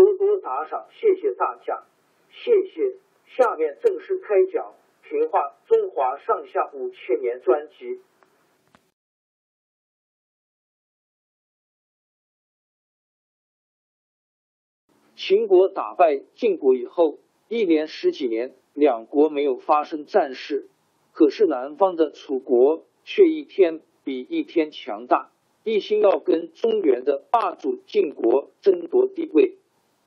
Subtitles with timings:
[0.00, 1.84] 多多打赏，谢谢大家，
[2.30, 2.96] 谢谢。
[3.26, 4.72] 下面正式开讲
[5.06, 8.00] 《评话中华上下五千年》专辑。
[15.16, 20.70] 秦国打败晋国以后，一连十几年，两国没有发生战事，
[21.12, 25.30] 可是南方的楚国却一天比一天强大，
[25.62, 29.58] 一心要跟中原的霸主晋国争夺地位。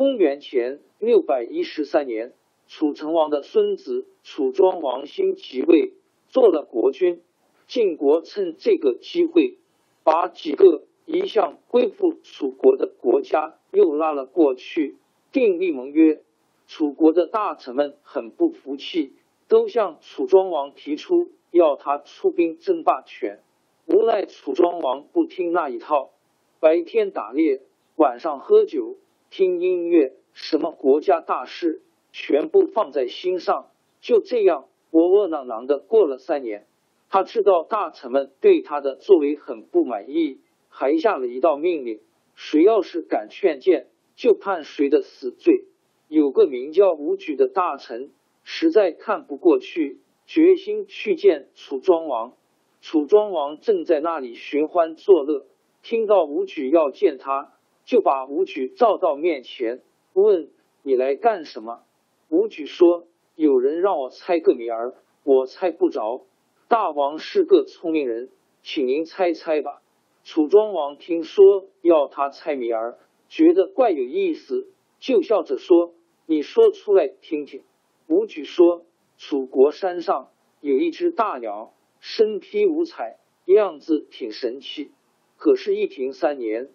[0.00, 2.32] 公元前六百一十三年，
[2.66, 5.92] 楚成王的孙子楚庄王兴即位，
[6.30, 7.20] 做了国君。
[7.66, 9.58] 晋国趁这个机会，
[10.02, 14.96] 把几个一向归附楚国的国家又拉了过去，
[15.32, 16.22] 订立盟约。
[16.66, 19.12] 楚国的大臣们很不服气，
[19.48, 23.40] 都向楚庄王提出要他出兵争霸权。
[23.84, 26.12] 无奈楚庄王不听那一套，
[26.58, 27.60] 白天打猎，
[27.96, 28.96] 晚上喝酒。
[29.30, 33.70] 听音乐，什么国家大事，全部放在心上。
[34.00, 36.66] 就这样，窝窝囊囊的过了三年。
[37.08, 42.00] 他知道大臣们对他的作为很不满意，还下了一道命令：
[42.34, 43.86] 谁要是敢劝谏，
[44.16, 45.64] 就判谁的死罪。
[46.08, 48.10] 有个名叫武举的大臣，
[48.42, 52.32] 实在看不过去，决心去见楚庄王。
[52.80, 55.46] 楚庄王正在那里寻欢作乐，
[55.82, 57.52] 听到武举要见他。
[57.90, 60.48] 就把武举召到面前，问
[60.84, 61.80] 你来干什么？
[62.28, 66.24] 武举说：“有人让我猜个谜儿，我猜不着。
[66.68, 68.30] 大王是个聪明人，
[68.62, 69.82] 请您猜猜吧。”
[70.22, 72.96] 楚庄王听说要他猜谜儿，
[73.28, 74.68] 觉得怪有意思，
[75.00, 75.92] 就笑着说
[76.26, 77.64] ：“你说出来听听。”
[78.06, 78.84] 武举说
[79.18, 80.30] ：“楚国山上
[80.60, 84.92] 有一只大鸟，身披五彩，样子挺神气，
[85.36, 86.68] 可是，一停三年。”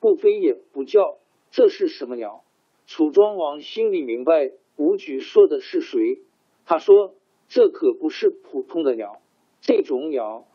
[0.00, 1.18] 不飞也不叫，
[1.50, 2.44] 这是什么鸟？
[2.86, 6.22] 楚庄王心里明白，武举说的是谁。
[6.64, 7.14] 他说
[7.48, 9.20] ：“这可不是普通的鸟，
[9.60, 10.46] 这种鸟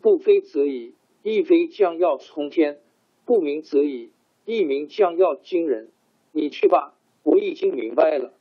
[0.00, 2.76] 不飞则已，一飞将要冲天；
[3.26, 4.12] 不鸣则已，
[4.44, 5.90] 一鸣将要惊人。
[6.30, 8.32] 你去吧，我已经明白了。”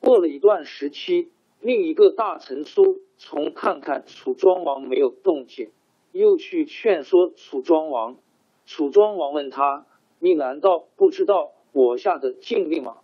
[0.00, 5.70] 过了一段时期，另一个大臣苏从看看楚庄王没有动静，
[6.12, 8.16] 又去劝说楚庄王。
[8.64, 9.86] 楚庄王问他。
[10.18, 12.98] 你难道不知道我下的禁令吗？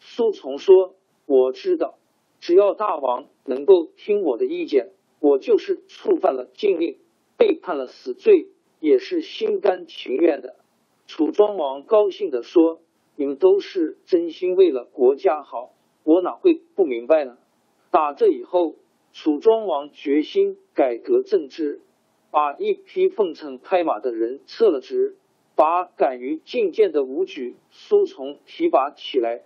[0.00, 0.94] 苏从说
[1.26, 1.98] ：“我知道，
[2.40, 4.90] 只要大王能够听我的意见，
[5.20, 6.98] 我就是触犯了禁令，
[7.36, 8.48] 被判了死罪，
[8.80, 10.56] 也是心甘情愿的。”
[11.08, 12.80] 楚庄王高兴的说
[13.16, 15.72] ：“你们都是真心为了国家好，
[16.04, 17.38] 我哪会不明白呢？”
[17.90, 18.76] 打这以后，
[19.12, 21.80] 楚庄王决心改革政治，
[22.30, 25.16] 把一批奉承拍马的人撤了职。
[25.58, 29.42] 把敢于进谏的武举苏从提拔起来，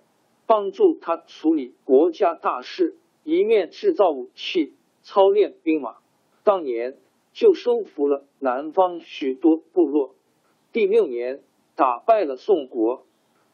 [0.47, 5.97] 帮助他处理国家大事，一面制造武器，操练兵马。
[6.45, 6.99] 当年
[7.33, 10.15] 就收服了南方许多部落。
[10.71, 11.41] 第六年
[11.77, 13.07] 打败了宋国，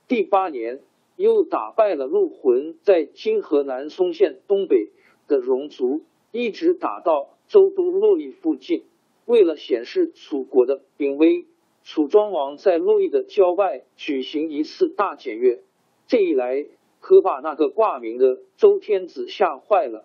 [0.09, 0.81] 第八年
[1.15, 4.91] 又打败了陆浑在今河南嵩县东北
[5.29, 6.03] 的戎族，
[6.33, 8.83] 一直打到周都洛邑附近。
[9.27, 11.47] 为了显示楚国的兵威。
[11.91, 15.63] 楚庄王在洛邑的郊外举行一次大检阅，
[16.07, 16.67] 这一来，
[17.01, 20.05] 可把那个挂名的周天子吓坏了。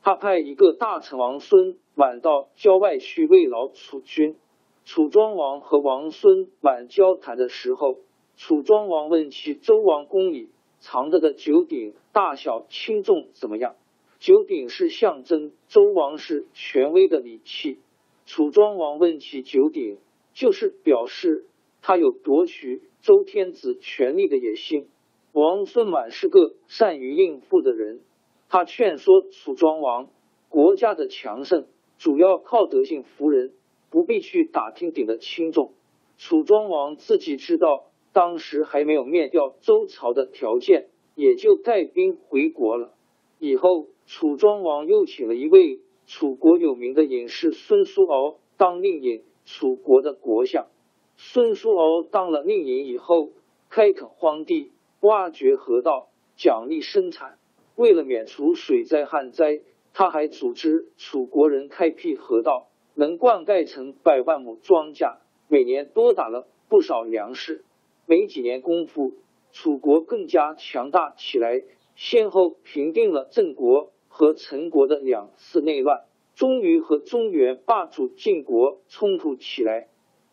[0.00, 4.36] 他派一个大臣王孙满到郊外去慰劳楚军。
[4.84, 7.96] 楚庄王和王孙满交谈的时候，
[8.36, 13.74] 楚庄王问起周王宫里藏着的九鼎大小轻重怎么样？
[14.20, 17.80] 九鼎是象征周王室权威的礼器。
[18.24, 19.98] 楚庄王问起九鼎，
[20.34, 21.46] 就是表示
[21.80, 24.88] 他有夺取周天子权力的野心。
[25.32, 28.00] 王孙满是个善于应付的人，
[28.50, 30.10] 他劝说楚庄王，
[30.48, 31.66] 国家的强盛
[31.96, 33.52] 主要靠德性服人。
[33.90, 35.72] 不必去打听鼎的轻重。
[36.18, 42.92] 楚庄王自己知道，当时还没有灭掉周朝的条件，也就带兵回国了。
[43.38, 45.78] 以后，楚庄王又请了一位
[46.08, 50.66] 楚国有名的隐士孙叔敖当令尹，楚国的国相。
[51.16, 53.30] 孙叔敖当了令尹以后，
[53.70, 57.38] 开垦荒地，挖掘河道，奖励生产。
[57.76, 59.60] 为了免除水灾旱灾，
[59.92, 62.68] 他还组织楚国人开辟河道。
[62.96, 65.16] 能灌溉成百万亩庄稼，
[65.48, 67.64] 每年多打了不少粮食。
[68.06, 69.14] 没几年功夫，
[69.50, 71.64] 楚国更加强大起来，
[71.96, 79.88] 先后平定了郑国和陈国的两次内乱，终于和中原霸主晋国冲突起来。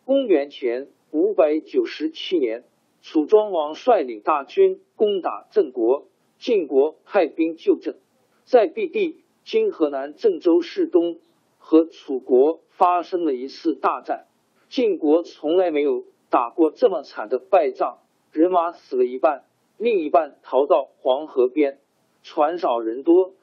[0.06, 2.64] 公元前五百九十七年，
[3.02, 6.08] 楚庄王率领大军攻打郑国，
[6.38, 7.96] 晋国派兵救郑，
[8.44, 11.20] 在毕地（今河南郑州市东）。
[11.64, 14.26] 和楚国发生了一次大战，
[14.68, 18.00] 晋国从来没有打过这么惨的败仗，
[18.32, 19.44] 人马死了一半，
[19.78, 21.78] 另一半逃到黄河边，
[22.24, 23.34] 船少人多，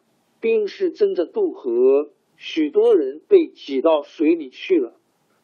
[0.40, 4.94] 兵士争着渡河，许多人被挤到水里去了。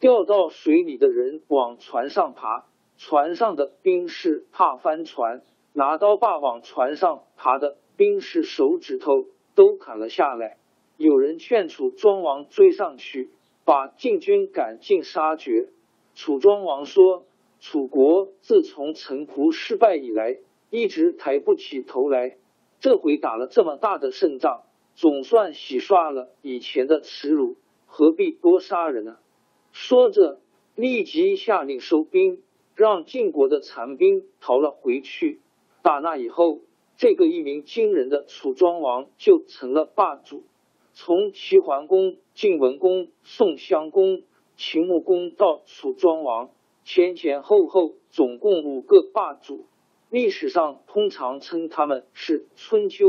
[0.00, 2.66] 掉到水里的人往船上爬，
[2.98, 5.42] 船上的兵士怕翻船，
[5.72, 10.58] 拿刀把往船上爬的兵士手指头都砍了下来。
[10.96, 13.30] 有人劝楚庄王追上去，
[13.64, 15.68] 把晋军赶尽杀绝。
[16.14, 17.24] 楚庄王说
[17.60, 20.38] ：“楚国自从城濮失败以来，
[20.70, 22.36] 一直抬不起头来。
[22.78, 24.64] 这回打了这么大的胜仗，
[24.94, 27.56] 总算洗刷了以前的耻辱，
[27.86, 29.16] 何必多杀人呢？”
[29.72, 30.40] 说着，
[30.76, 32.42] 立即下令收兵，
[32.76, 35.40] 让晋国的残兵逃了回去。
[35.82, 36.60] 打那以后，
[36.96, 40.44] 这个一鸣惊人的楚庄王就成了霸主。
[40.92, 44.22] 从齐桓公、晋文公、宋襄公、
[44.56, 46.50] 秦穆公到楚庄王，
[46.84, 49.66] 前前后后总共五个霸主。
[50.08, 53.08] 历史上通常称他们是春秋